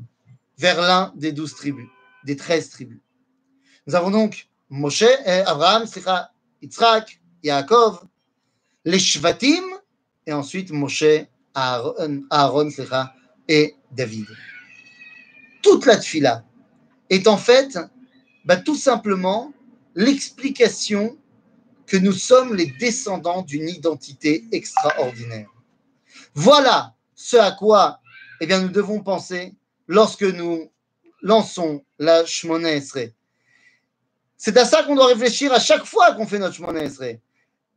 [0.58, 1.88] vers l'un des douze tribus,
[2.24, 2.98] des treize tribus.
[3.86, 5.86] Nous avons donc Moshe, eh, Abraham,
[6.60, 8.04] Yitzhak, Yaakov,
[8.84, 9.64] les Shvatim,
[10.26, 12.68] et ensuite Moshe, Aaron, Aaron
[13.46, 14.26] et David.
[15.62, 16.44] Toute la tfila
[17.12, 17.78] est en fait
[18.44, 19.52] bah, tout simplement
[19.94, 21.16] l'explication
[21.86, 25.50] que nous sommes les descendants d'une identité extraordinaire.
[26.34, 28.00] Voilà ce à quoi
[28.40, 29.54] eh bien, nous devons penser
[29.86, 30.72] lorsque nous
[31.20, 33.14] lançons la Shmona Esrei.
[34.36, 37.20] C'est à ça qu'on doit réfléchir à chaque fois qu'on fait notre Shmona Esrei.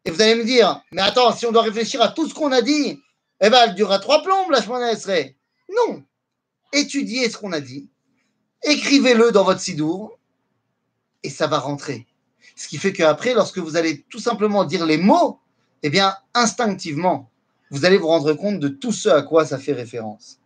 [0.06, 2.52] Et vous allez me dire, mais attends, si on doit réfléchir à tout ce qu'on
[2.52, 3.00] a dit,
[3.42, 5.36] eh bien, elle durera trois plombes, la Shmona Esrei.
[5.70, 6.04] Non.
[6.72, 7.90] Étudiez ce qu'on a dit,
[8.64, 10.18] écrivez-le dans votre sidour,
[11.24, 12.06] et ça va rentrer.
[12.56, 15.40] Ce qui fait qu'après, lorsque vous allez tout simplement dire les mots,
[15.84, 17.30] eh bien, instinctivement,
[17.72, 20.40] vous allez vous rendre compte de tout ce à quoi ça fait référence.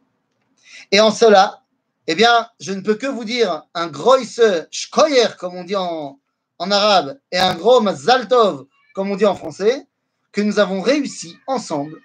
[0.91, 1.63] Et en cela,
[2.07, 4.41] eh bien, je ne peux que vous dire un groisse
[4.71, 6.17] shkoyer, comme on dit en,
[6.59, 9.85] arabe, et un gros mazaltov, comme on dit en français,
[10.31, 12.01] que nous avons réussi ensemble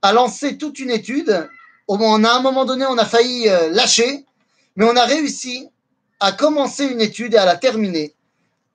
[0.00, 1.48] à lancer toute une étude.
[1.86, 4.24] Au moins, à un moment donné, on a failli euh, lâcher,
[4.76, 5.68] mais on a réussi
[6.20, 8.14] à commencer une étude et à la terminer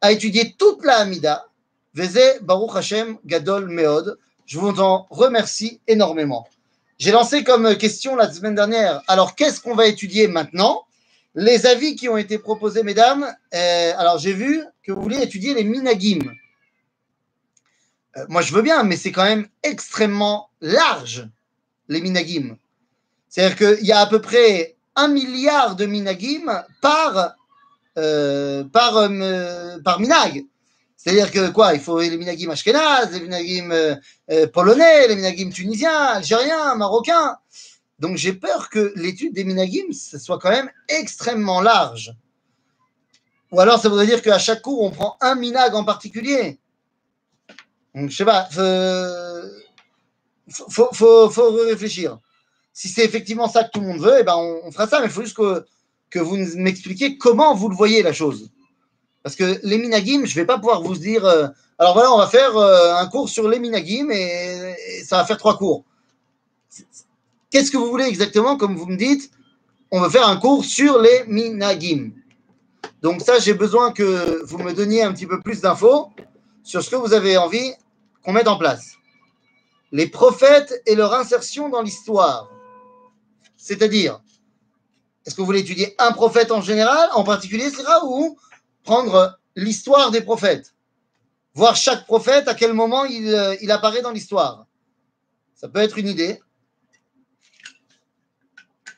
[0.01, 1.47] à étudier toute la Hamida.
[1.93, 4.17] Veze Baruch Hashem Gadol Meod.
[4.45, 6.47] Je vous en remercie énormément.
[6.99, 10.85] J'ai lancé comme question la semaine dernière, alors qu'est-ce qu'on va étudier maintenant?
[11.35, 15.53] Les avis qui ont été proposés, mesdames, euh, alors j'ai vu que vous voulez étudier
[15.53, 16.33] les minagim.
[18.15, 21.27] Euh, moi, je veux bien, mais c'est quand même extrêmement large,
[21.87, 22.57] les minagim.
[23.29, 27.35] C'est-à-dire qu'il y a à peu près un milliard de minagim par
[27.97, 30.45] euh, par, euh, par minag.
[30.97, 36.03] C'est-à-dire que quoi Il faut les minagim ashkenaz, les minagim euh, polonais, les minagim tunisiens,
[36.19, 37.37] algériens, marocains.
[37.97, 42.13] Donc j'ai peur que l'étude des minagim ce soit quand même extrêmement large.
[43.51, 46.59] Ou alors ça voudrait dire qu'à chaque cours on prend un minag en particulier.
[47.95, 48.47] Donc je sais pas,
[50.51, 52.19] faut, faut, faut, réfléchir.
[52.77, 55.07] Si c'est effectivement ça que tout le monde veut, eh ben on, fera ça, mais
[55.07, 58.51] il faut juste que vous m'expliquiez comment vous le voyez la chose.
[59.23, 61.47] Parce que les minagim, je ne vais pas pouvoir vous dire, euh,
[61.79, 65.39] alors voilà, on va faire euh, un cours sur les minagim et, ça va faire
[65.39, 65.85] trois cours.
[67.49, 69.31] Qu'est-ce que vous voulez exactement, comme vous me dites,
[69.89, 72.11] on veut faire un cours sur les minagim.
[73.01, 76.11] Donc ça, j'ai besoin que vous me donniez un petit peu plus d'infos
[76.61, 77.73] sur ce que vous avez envie
[78.23, 78.97] qu'on mette en place.
[79.91, 82.51] Les prophètes et leur insertion dans l'histoire.
[83.67, 84.21] C'est-à-dire,
[85.25, 87.69] est-ce que vous voulez étudier un prophète en général, en particulier,
[88.05, 88.39] ou
[88.85, 90.73] prendre l'histoire des prophètes
[91.53, 94.67] Voir chaque prophète, à quel moment il, euh, il apparaît dans l'histoire.
[95.53, 96.41] Ça peut être une idée.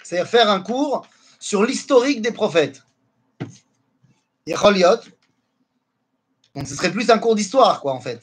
[0.03, 1.07] C'est-à-dire faire un cours
[1.39, 2.83] sur l'historique des prophètes.
[4.45, 5.01] Et Donc
[6.67, 8.21] ce serait plus un cours d'histoire, quoi, en fait.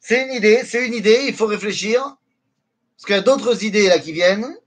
[0.00, 2.16] C'est une idée, c'est une idée, il faut réfléchir.
[3.00, 4.58] Parce qu'il y a d'autres idées là qui viennent.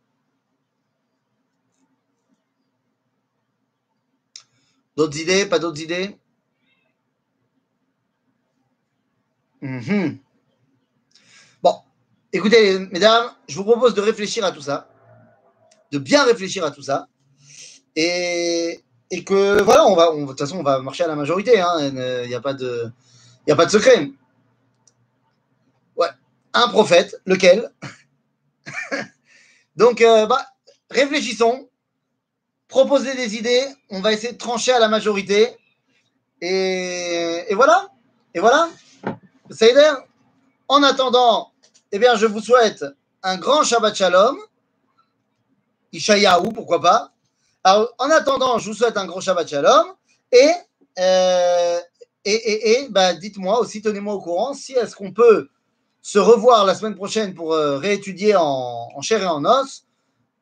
[4.97, 6.17] D'autres idées Pas d'autres idées?
[9.61, 10.19] Mhm.
[11.61, 11.75] Bon,
[12.33, 14.89] écoutez, mesdames, je vous propose de réfléchir à tout ça,
[15.91, 17.07] de bien réfléchir à tout ça,
[17.95, 21.61] et, et que voilà, on va, de toute façon, on va marcher à la majorité.
[21.61, 21.77] Hein,
[22.23, 22.91] il n'y a pas de,
[23.49, 24.11] a pas de secret.
[25.95, 26.09] Ouais,
[26.53, 27.71] un prophète, lequel?
[29.75, 30.45] Donc, euh, bah,
[30.89, 31.69] réfléchissons
[32.73, 35.55] proposer des idées, on va essayer de trancher à la majorité.
[36.41, 37.87] Et, voilà.
[38.33, 38.67] Et voilà.
[39.51, 39.93] Seider,
[40.67, 41.51] en attendant,
[41.91, 42.83] eh bien, je vous souhaite
[43.21, 44.37] un grand Shabbat Shalom.
[45.91, 47.11] Ishayahu, pourquoi pas.
[47.63, 49.93] Alors, en attendant, je vous souhaite un gros Shabbat Shalom
[50.31, 50.51] et,
[50.97, 51.79] euh,
[52.25, 55.47] et, et, et bah, dites-moi aussi, tenez-moi au courant si est-ce qu'on peut
[56.03, 59.85] se revoir la semaine prochaine pour euh, réétudier en, chair et en os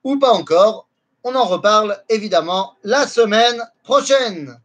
[0.03, 0.89] ou pas encore.
[1.24, 4.59] On en reparle évidemment la semaine prochaine.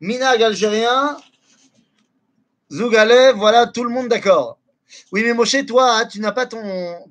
[0.00, 1.18] Minag algérien,
[2.72, 4.58] Zougale, voilà tout le monde d'accord.
[5.10, 6.62] Oui, mais Moshe, toi, hein, tu n'as pas ton,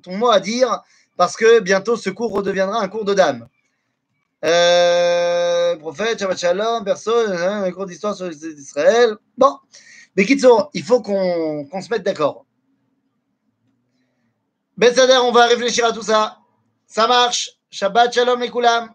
[0.06, 0.82] mot à dire
[1.18, 3.46] parce que bientôt ce cours redeviendra un cours de dames.
[4.46, 9.14] Euh, prophète, Shabbat Shalom, personne, un cours d'histoire sur Israël.
[9.36, 9.58] Bon,
[10.16, 12.46] mais Kitso, il faut qu'on se mette d'accord.
[14.80, 16.38] Betsader, on va réfléchir à tout ça.
[16.86, 17.50] Ça marche.
[17.70, 18.88] Shabbat Shalom les Koulam.